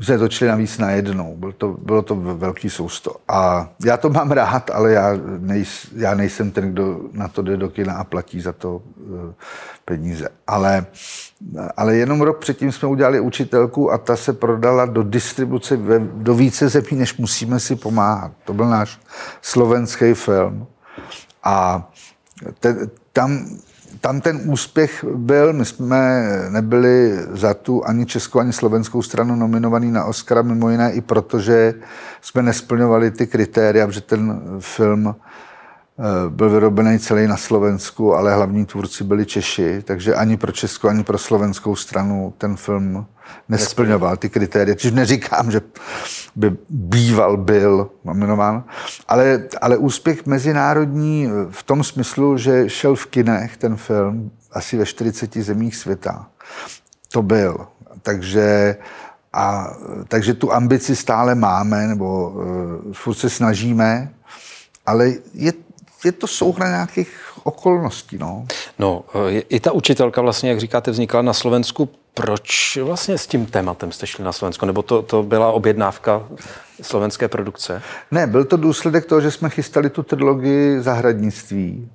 [0.00, 3.16] Jsme točili navíc na jednou, bylo to, bylo to velký sousto.
[3.28, 7.56] A já to mám rád, ale já, nejs, já nejsem ten, kdo na to jde
[7.56, 8.82] do kina a platí za to uh,
[9.84, 10.28] peníze.
[10.46, 10.86] Ale,
[11.76, 16.34] ale jenom rok předtím jsme udělali učitelku a ta se prodala do distribuce ve, do
[16.34, 18.32] více zemí, než musíme si pomáhat.
[18.44, 18.98] To byl náš
[19.42, 20.66] slovenský film.
[21.44, 21.88] A
[22.60, 22.76] te,
[23.12, 23.46] tam
[24.00, 29.90] tam ten úspěch byl, my jsme nebyli za tu ani českou, ani slovenskou stranu nominovaný
[29.90, 31.74] na Oscara, mimo jiné i proto, že
[32.20, 35.14] jsme nesplňovali ty kritéria, protože ten film
[36.28, 41.04] byl vyrobený celý na Slovensku, ale hlavní tvůrci byli Češi, takže ani pro českou, ani
[41.04, 43.06] pro slovenskou stranu ten film
[43.48, 44.74] nesplňoval ty kritéria.
[44.74, 45.60] Čiže neříkám, že
[46.36, 48.64] by býval byl nominován,
[49.08, 54.86] ale, ale úspěch mezinárodní v tom smyslu, že šel v kinech ten film asi ve
[54.86, 56.26] 40 zemích světa.
[57.12, 57.66] To byl.
[58.02, 58.76] Takže,
[59.32, 59.74] a,
[60.08, 64.10] takže tu ambici stále máme, nebo uh, furt se snažíme,
[64.86, 65.52] ale je,
[66.04, 68.18] je to souhra nějakých okolností.
[68.18, 68.46] No.
[68.78, 73.46] no, eh, i ta učitelka vlastně, jak říkáte, vznikla na Slovensku proč vlastně s tím
[73.46, 74.66] tématem jste šli na Slovensko?
[74.66, 76.22] Nebo to, to byla objednávka
[76.82, 77.82] slovenské produkce?
[78.10, 81.90] Ne, byl to důsledek toho, že jsme chystali tu trilogii zahradnictví.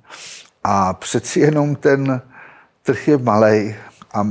[0.64, 2.20] A přeci jenom ten
[2.82, 3.74] trh je malý.
[4.12, 4.22] A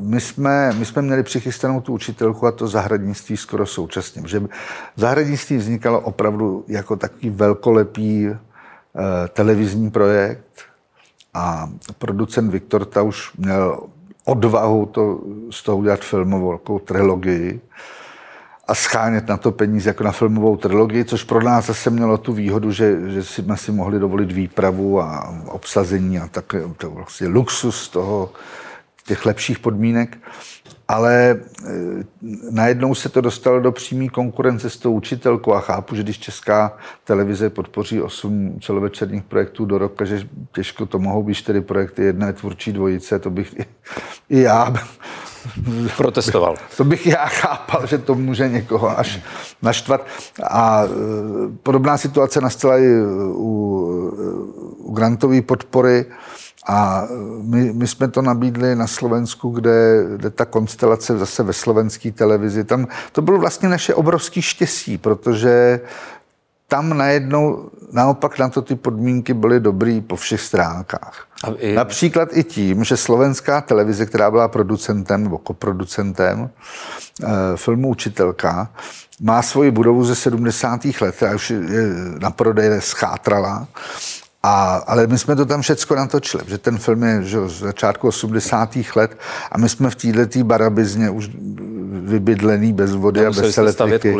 [0.00, 4.22] my jsme, my jsme měli přichystanou tu učitelku a to zahradnictví skoro současně.
[4.26, 4.42] Že
[4.96, 8.28] zahradnictví vznikalo opravdu jako takový velkolepý
[9.28, 10.62] televizní projekt
[11.34, 13.80] a producent Viktor ta už měl
[14.24, 17.60] odvahu to, z toho udělat filmovou jako trilogii
[18.68, 22.32] a schánět na to peníze jako na filmovou trilogii, což pro nás zase mělo tu
[22.32, 27.88] výhodu, že, že jsme si mohli dovolit výpravu a obsazení a tak to vlastně luxus
[27.88, 28.30] toho,
[29.06, 30.18] těch lepších podmínek
[30.88, 31.36] ale e,
[32.50, 36.76] najednou se to dostalo do přímé konkurence s tou učitelkou a chápu, že když česká
[37.04, 42.32] televize podpoří osm celovečerních projektů do roka, že těžko to mohou být čtyři projekty, jedné
[42.32, 43.64] tvůrčí dvojice, to bych i,
[44.30, 44.74] i já
[45.96, 46.56] protestoval.
[46.76, 49.20] To bych já chápal, že to může někoho až
[49.62, 50.06] naštvat.
[50.50, 50.88] A e,
[51.62, 52.88] podobná situace nastala i
[53.32, 53.66] u,
[54.78, 56.06] u grantové podpory.
[56.66, 57.06] A
[57.42, 62.64] my, my jsme to nabídli na Slovensku, kde, kde ta konstelace zase ve slovenské televizi,
[62.64, 65.80] tam to bylo vlastně naše obrovské štěstí, protože
[66.68, 71.26] tam najednou naopak na to ty podmínky byly dobrý po všech stránkách.
[71.58, 71.74] I...
[71.74, 76.50] Například i tím, že slovenská televize, která byla producentem nebo koproducentem
[77.22, 77.26] eh,
[77.56, 78.68] filmu Učitelka,
[79.20, 80.80] má svoji budovu ze 70.
[81.00, 81.60] let, a už je
[82.18, 83.66] na prodej schátrala
[84.42, 88.08] a, ale my jsme to tam všecko natočili, že ten film je že, z začátku
[88.08, 88.76] 80.
[88.96, 89.18] let
[89.52, 91.30] a my jsme v této barabizně už
[92.06, 94.14] vybydlený bez vody a bez elektriky.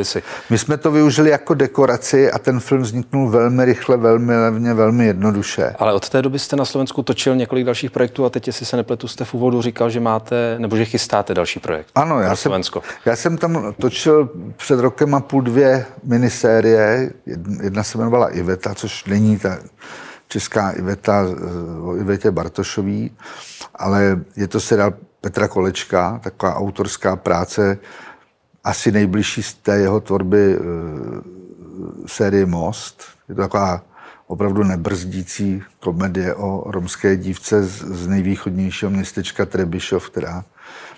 [0.50, 5.06] My jsme to využili jako dekoraci a ten film vzniknul velmi rychle, velmi levně, velmi
[5.06, 5.74] jednoduše.
[5.78, 8.76] Ale od té doby jste na Slovensku točil několik dalších projektů a teď, jestli se
[8.76, 11.88] nepletu, jste v úvodu říkal, že máte, nebo že chystáte další projekt.
[11.94, 12.82] Ano, já jsem, Slovensko.
[13.04, 17.10] já jsem tam točil před rokem a půl dvě minisérie.
[17.62, 19.58] Jedna se jmenovala Iveta, což není ta
[20.28, 21.26] česká Iveta
[21.82, 23.16] o Ivetě Bartošový,
[23.74, 27.78] ale je to seriál Petra Kolečka, taková autorská práce,
[28.64, 30.58] asi nejbližší z té jeho tvorby e,
[32.06, 33.02] série Most.
[33.28, 33.82] Je to taková
[34.26, 40.44] opravdu nebrzdící komedie o romské dívce z, z nejvýchodnějšího městečka Trebišov, která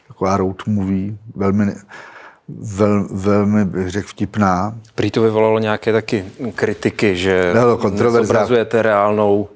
[0.08, 1.74] taková road movie, velmi
[2.48, 4.74] vel, velmi, bych řekl, vtipná.
[4.94, 7.54] Prý to vyvolalo nějaké taky kritiky, že
[8.08, 9.48] zobrazujete reálnou,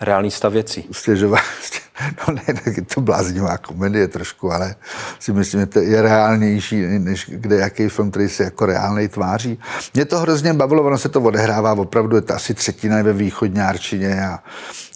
[0.00, 0.88] reálný stav věcí.
[0.92, 1.38] Stěžová,
[2.28, 4.74] no ne, tak je to bláznivá komedie trošku, ale
[5.20, 9.58] si myslím, že to je reálnější, než kde jaký film, který se jako reálnej tváří.
[9.94, 14.26] Mě to hrozně bavilo, ono se to odehrává opravdu, je to asi třetina ve východňárčině
[14.26, 14.38] a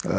[0.07, 0.11] e,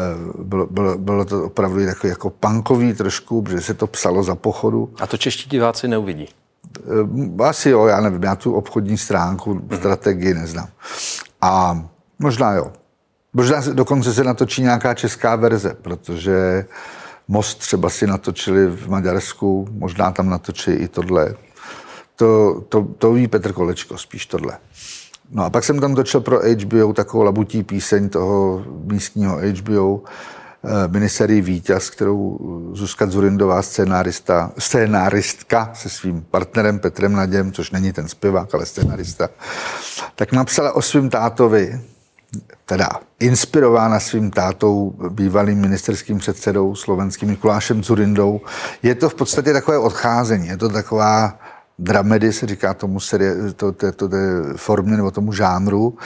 [0.42, 4.94] bylo, bylo, bylo to opravdu jako, jako punkový trošku, protože se to psalo za pochodu.
[5.00, 6.28] A to čeští diváci neuvidí.
[6.78, 10.68] Eh, Asi jo, já nevím, já tu obchodní stránku, strategii neznám.
[11.40, 11.82] A
[12.18, 12.72] možná jo.
[13.32, 16.64] Možná se- dokonce se natočí nějaká česká verze, protože
[17.28, 21.34] Most třeba si natočili v Maďarsku, možná tam natočí i tohle.
[22.16, 24.58] To, to, to ví Petr Kolečko, spíš tohle.
[25.30, 30.00] No a pak jsem tam točil pro HBO takovou labutí píseň toho místního HBO,
[30.86, 32.38] miniserii Vítěz, kterou
[32.74, 39.28] Zuzka Zurindová, scénárista, scénáristka se svým partnerem Petrem Naděm, což není ten zpěvák, ale scénárista,
[40.14, 41.80] tak napsala o svým tátovi,
[42.66, 42.88] teda
[43.20, 48.40] inspirována svým tátou, bývalým ministerským předsedou slovenským Mikulášem Zurindou.
[48.82, 51.38] Je to v podstatě takové odcházení, je to taková
[51.78, 54.16] dramedy, se říká tomu serie, to, to, to, to
[54.56, 55.98] formě nebo tomu žánru,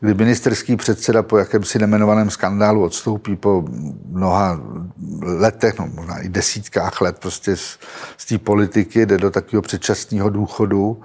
[0.00, 3.64] kdy ministerský předseda po jakémsi nemenovaném skandálu odstoupí po
[4.06, 4.60] mnoha
[5.22, 7.78] letech, no možná i desítkách let prostě z,
[8.16, 11.02] z té politiky, jde do takového předčasného důchodu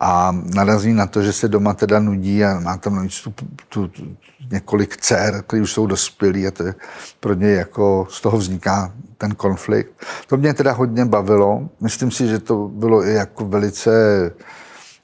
[0.00, 3.34] a narazí na to, že se doma teda nudí a má tam navíc tu,
[3.68, 4.16] tu, tu
[4.50, 6.74] několik dcer, které už jsou dospělí a to je
[7.20, 9.90] pro něj jako z toho vzniká ten konflikt.
[10.26, 11.68] To mě teda hodně bavilo.
[11.80, 13.90] Myslím si, že to bylo i jako velice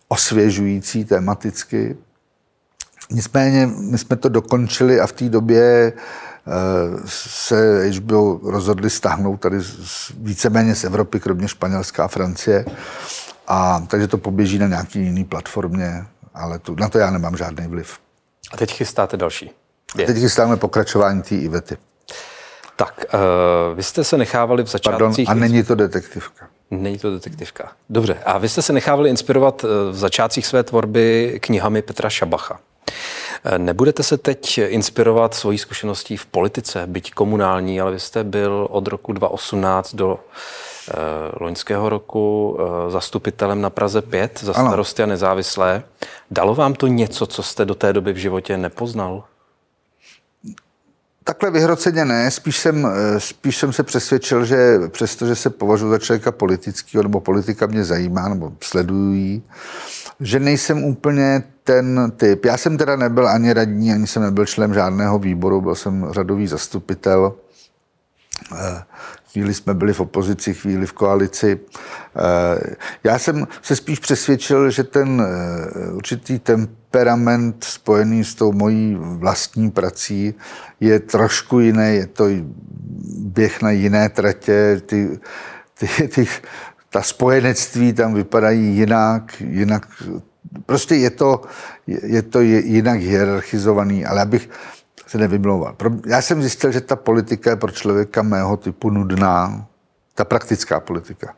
[0.08, 1.96] osvěžující tematicky.
[3.10, 6.52] Nicméně my jsme to dokončili a v té době eh,
[7.06, 12.64] se HBO rozhodli stáhnout tady z, víceméně z Evropy, kromě Španělska a Francie.
[13.48, 17.66] A, takže to poběží na nějaký jiný platformě, ale tu, na to já nemám žádný
[17.66, 17.98] vliv.
[18.52, 19.50] A teď chystáte další.
[19.94, 21.76] A teď chystáme pokračování té Ivety.
[22.76, 25.28] Tak, uh, vy jste se nechávali v Pardon, začátcích...
[25.28, 26.46] a není to detektivka.
[26.70, 27.72] Není to detektivka.
[27.90, 32.60] Dobře, a vy jste se nechávali inspirovat eh, v začátcích své tvorby knihami Petra Šabacha.
[33.44, 38.66] Eh, Nebudete se teď inspirovat svojí zkušeností v politice, byť komunální, ale vy jste byl
[38.70, 40.18] od roku 2018 do
[40.90, 40.94] eh,
[41.40, 44.68] loňského roku eh, zastupitelem na Praze 5 za Ano.
[44.70, 45.82] starosty a nezávislé.
[46.30, 49.24] Dalo vám to něco, co jste do té doby v životě nepoznal?
[51.28, 55.98] Takhle vyhroceně ne, spíš jsem, eh, spíš jsem se přesvědčil, že přestože se považuji za
[55.98, 59.42] člověka politického, nebo politika mě zajímá, nebo sleduju ji,
[60.20, 62.44] že nejsem úplně ten typ.
[62.44, 66.46] Já jsem teda nebyl ani radní, ani jsem nebyl člen žádného výboru, byl jsem řadový
[66.46, 67.34] zastupitel.
[69.32, 71.60] Chvíli jsme byli v opozici, chvíli v koalici.
[72.16, 78.96] Eh, Já jsem se spíš přesvědčil, že ten eh, určitý temperament spojený s tou mojí
[79.00, 80.34] vlastní prací
[80.80, 82.24] je trošku jiný, je to
[83.18, 85.18] běh na jiné tratě, ty,
[85.78, 86.26] ty, ty,
[86.90, 89.86] ta spojenectví tam vypadají jinak, jinak
[90.66, 91.42] prostě je to,
[91.86, 94.50] je, to jinak hierarchizovaný, ale abych
[95.08, 95.76] se nevymlouval.
[96.06, 99.66] Já jsem zjistil, že ta politika je pro člověka mého typu nudná,
[100.14, 101.34] ta praktická politika,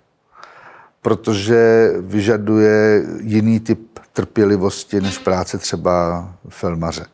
[1.02, 7.06] protože vyžaduje jiný typ trpělivosti než práce třeba filmaře.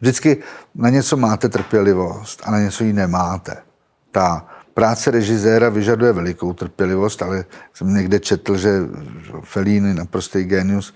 [0.00, 0.42] Vždycky
[0.74, 3.56] na něco máte trpělivost a na něco ji nemáte.
[4.10, 4.46] Ta
[4.76, 8.70] práce režiséra vyžaduje velikou trpělivost, ale jsem někde četl, že
[9.42, 10.94] Fellini, naprostý genius,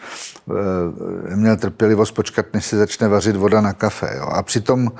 [1.30, 4.12] eh, měl trpělivost počkat, než se začne vařit voda na kafe.
[4.16, 4.26] Jo?
[4.28, 4.92] A přitom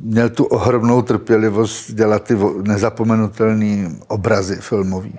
[0.00, 5.18] měl tu ohromnou trpělivost dělat ty nezapomenutelné obrazy filmový.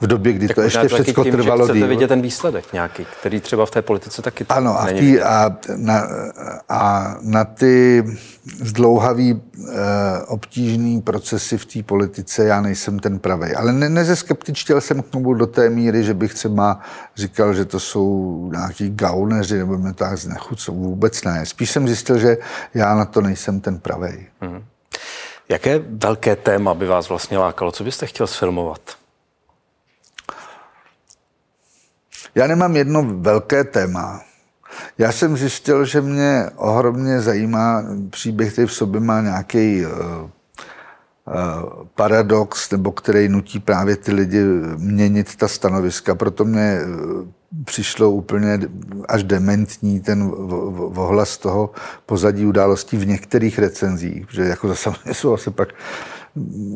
[0.00, 1.88] V době, kdy to ještě všechno trvalo díl.
[1.88, 6.06] vidět ten výsledek nějaký, který třeba v té politice taky Ano, a, tý, a, na,
[6.68, 8.04] a na ty
[8.62, 13.54] zdlouhavý, e, obtížný procesy v té politice já nejsem ten pravý.
[13.54, 16.80] Ale ne, nezeskeptičtěl jsem k tomu do té míry, že bych třeba
[17.16, 20.74] říkal, že to jsou nějaký gauneři, nebo mě tak znechucou.
[20.74, 21.46] Vůbec ne.
[21.46, 22.36] Spíš jsem zjistil, že
[22.74, 24.26] já na to nejsem ten pravý.
[25.48, 27.72] Jaké velké téma by vás vlastně lákalo?
[27.72, 28.80] Co byste chtěl sfilmovat?
[32.34, 34.20] Já nemám jedno velké téma.
[34.98, 40.28] Já jsem zjistil, že mě ohromně zajímá příběh, který v sobě má nějaký uh, uh,
[41.94, 44.44] paradox, nebo který nutí právě ty lidi
[44.76, 46.14] měnit ta stanoviska.
[46.14, 47.28] Proto mě uh,
[47.64, 48.60] přišlo úplně
[49.08, 50.32] až dementní ten
[50.94, 51.70] ohlas toho
[52.06, 55.68] pozadí událostí v některých recenzích, že jako zase jsou asi pak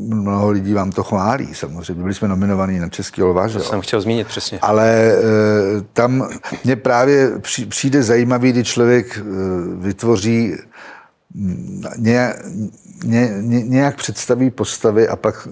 [0.08, 2.02] mnoho lidí vám to chválí samozřejmě.
[2.02, 3.70] Byli jsme nominovaní na Český olva, že To jo?
[3.70, 4.58] jsem chtěl zmínit přesně.
[4.62, 5.16] Ale e,
[5.92, 6.28] tam
[6.64, 9.22] mně právě při- přijde zajímavý, kdy člověk e,
[9.76, 10.54] vytvoří
[11.34, 12.34] mm, ně,
[13.04, 15.48] ně, ně, nějak představí postavy a pak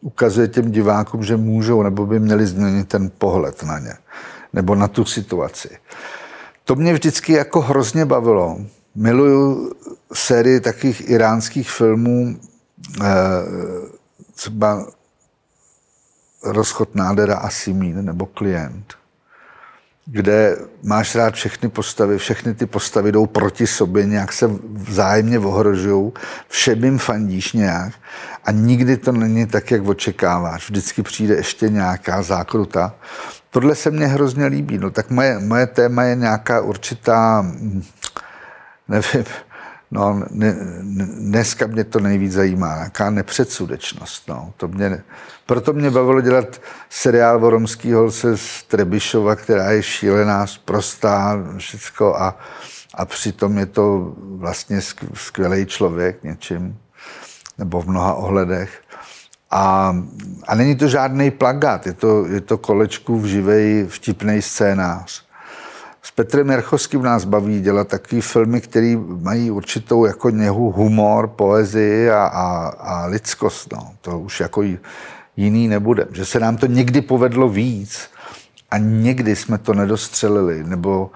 [0.00, 3.92] ukazuje těm divákům, že můžou nebo by měli změnit ten pohled na ně
[4.52, 5.68] nebo na tu situaci.
[6.64, 8.58] To mě vždycky jako hrozně bavilo.
[8.94, 9.72] Miluju
[10.12, 12.51] sérii takových iránských filmů, eh,
[14.34, 14.86] třeba
[16.44, 18.94] Rozchod nádera a Simín nebo Klient.
[20.06, 26.12] kde máš rád všechny postavy, všechny ty postavy jdou proti sobě, nějak se vzájemně ohrožují,
[26.48, 27.92] všem jim fandíš nějak
[28.44, 30.70] a nikdy to není tak, jak očekáváš.
[30.70, 32.94] Vždycky přijde ještě nějaká zákruta.
[33.50, 34.78] Tohle se mně hrozně líbí.
[34.78, 37.46] No tak moje, moje téma je nějaká určitá,
[38.88, 39.24] nevím,
[39.94, 40.56] No, ne,
[41.18, 44.28] dneska mě to nejvíc zajímá, jaká nepředsudečnost.
[44.28, 44.52] No.
[44.56, 45.02] To mě,
[45.46, 52.16] proto mě bavilo dělat seriál o romský holce z Trebišova, která je šílená, prostá, všecko
[52.16, 52.38] a,
[52.94, 54.80] a přitom je to vlastně
[55.14, 56.78] skvělý člověk něčím,
[57.58, 58.82] nebo v mnoha ohledech.
[59.50, 59.96] A,
[60.48, 65.31] a není to žádný plagát, je to, je to kolečku v živej vtipný scénář.
[66.04, 72.10] S Petrem Jerchovským nás baví dělat takové filmy, které mají určitou jako něhu humor, poezii
[72.10, 73.72] a, a, a lidskost.
[73.72, 73.92] No.
[74.00, 74.62] To už jako
[75.36, 76.06] jiný nebude.
[76.12, 78.10] Že se nám to někdy povedlo víc
[78.70, 81.10] a někdy jsme to nedostřelili, nebo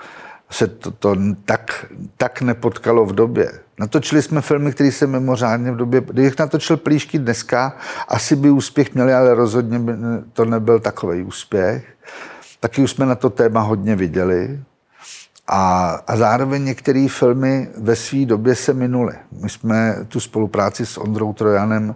[0.50, 3.52] se to, to tak, tak nepotkalo v době.
[3.78, 7.76] Natočili jsme filmy, které se mimořádně v době, kdybych natočil plíšky dneska,
[8.08, 9.92] asi by úspěch měli, ale rozhodně by
[10.32, 11.84] to nebyl takový úspěch.
[12.60, 14.60] Taky už jsme na to téma hodně viděli.
[15.48, 19.14] A, a zároveň některé filmy ve své době se minuly.
[19.42, 21.94] My jsme tu spolupráci s Ondrou Trojanem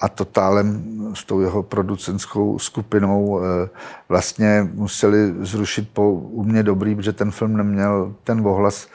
[0.00, 0.82] a Totálem,
[1.14, 3.68] s tou jeho producentskou skupinou, eh,
[4.08, 8.88] vlastně museli zrušit po u mě dobrý, protože ten film neměl ten ohlas.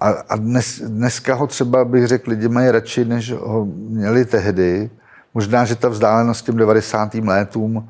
[0.00, 4.90] A, a dnes, dneska ho třeba, bych řekl, lidi mají radši, než ho měli tehdy.
[5.34, 7.14] Možná, že ta vzdálenost těm 90.
[7.14, 7.88] letům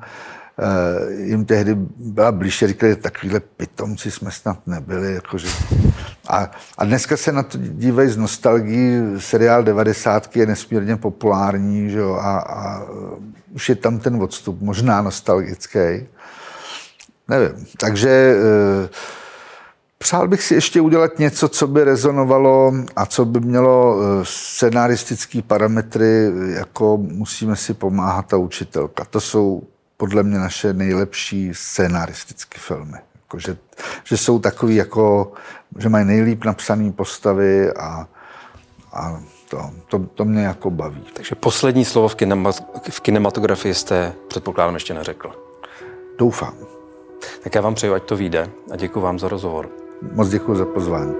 [1.17, 5.13] jim tehdy byla blíže, říkali, takovýhle pitomci jsme snad nebyli.
[5.13, 5.47] Jakože.
[6.27, 10.35] A, a dneska se na to dívají z nostalgií, seriál 90.
[10.35, 12.85] je nesmírně populární, že jo, a, a
[13.53, 16.07] už je tam ten odstup, možná nostalgický.
[17.27, 18.89] Nevím, takže e,
[20.01, 25.41] Přál bych si ještě udělat něco, co by rezonovalo a co by mělo eh, scenaristické
[25.41, 29.05] parametry, jako musíme si pomáhat ta učitelka.
[29.05, 29.63] To jsou
[29.99, 32.97] podle mě naše nejlepší scénaristické filmy.
[33.15, 33.57] Jako, že,
[34.03, 35.31] že jsou takový jako,
[35.77, 38.07] že mají nejlíp napsané postavy a,
[38.93, 41.03] a to, to, to mě jako baví.
[41.13, 42.51] Takže poslední slovo v, kinema,
[42.89, 45.31] v kinematografii jste, předpokládám, ještě neřekl.
[46.17, 46.53] Doufám.
[47.43, 49.69] Tak já vám přeju, ať to vyjde a děkuji vám za rozhovor.
[50.13, 51.13] Moc děkuji za pozvání.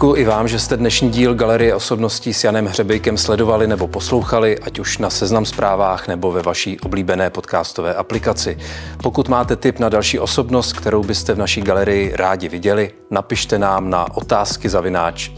[0.00, 4.58] Děkuji i vám, že jste dnešní díl Galerie osobností s Janem Hřebejkem sledovali nebo poslouchali,
[4.58, 8.58] ať už na Seznam zprávách nebo ve vaší oblíbené podcastové aplikaci.
[9.02, 13.90] Pokud máte tip na další osobnost, kterou byste v naší galerii rádi viděli, napište nám
[13.90, 15.30] na otázky zavináč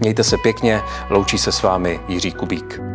[0.00, 0.80] Mějte se pěkně,
[1.10, 2.91] loučí se s vámi Jiří Kubík.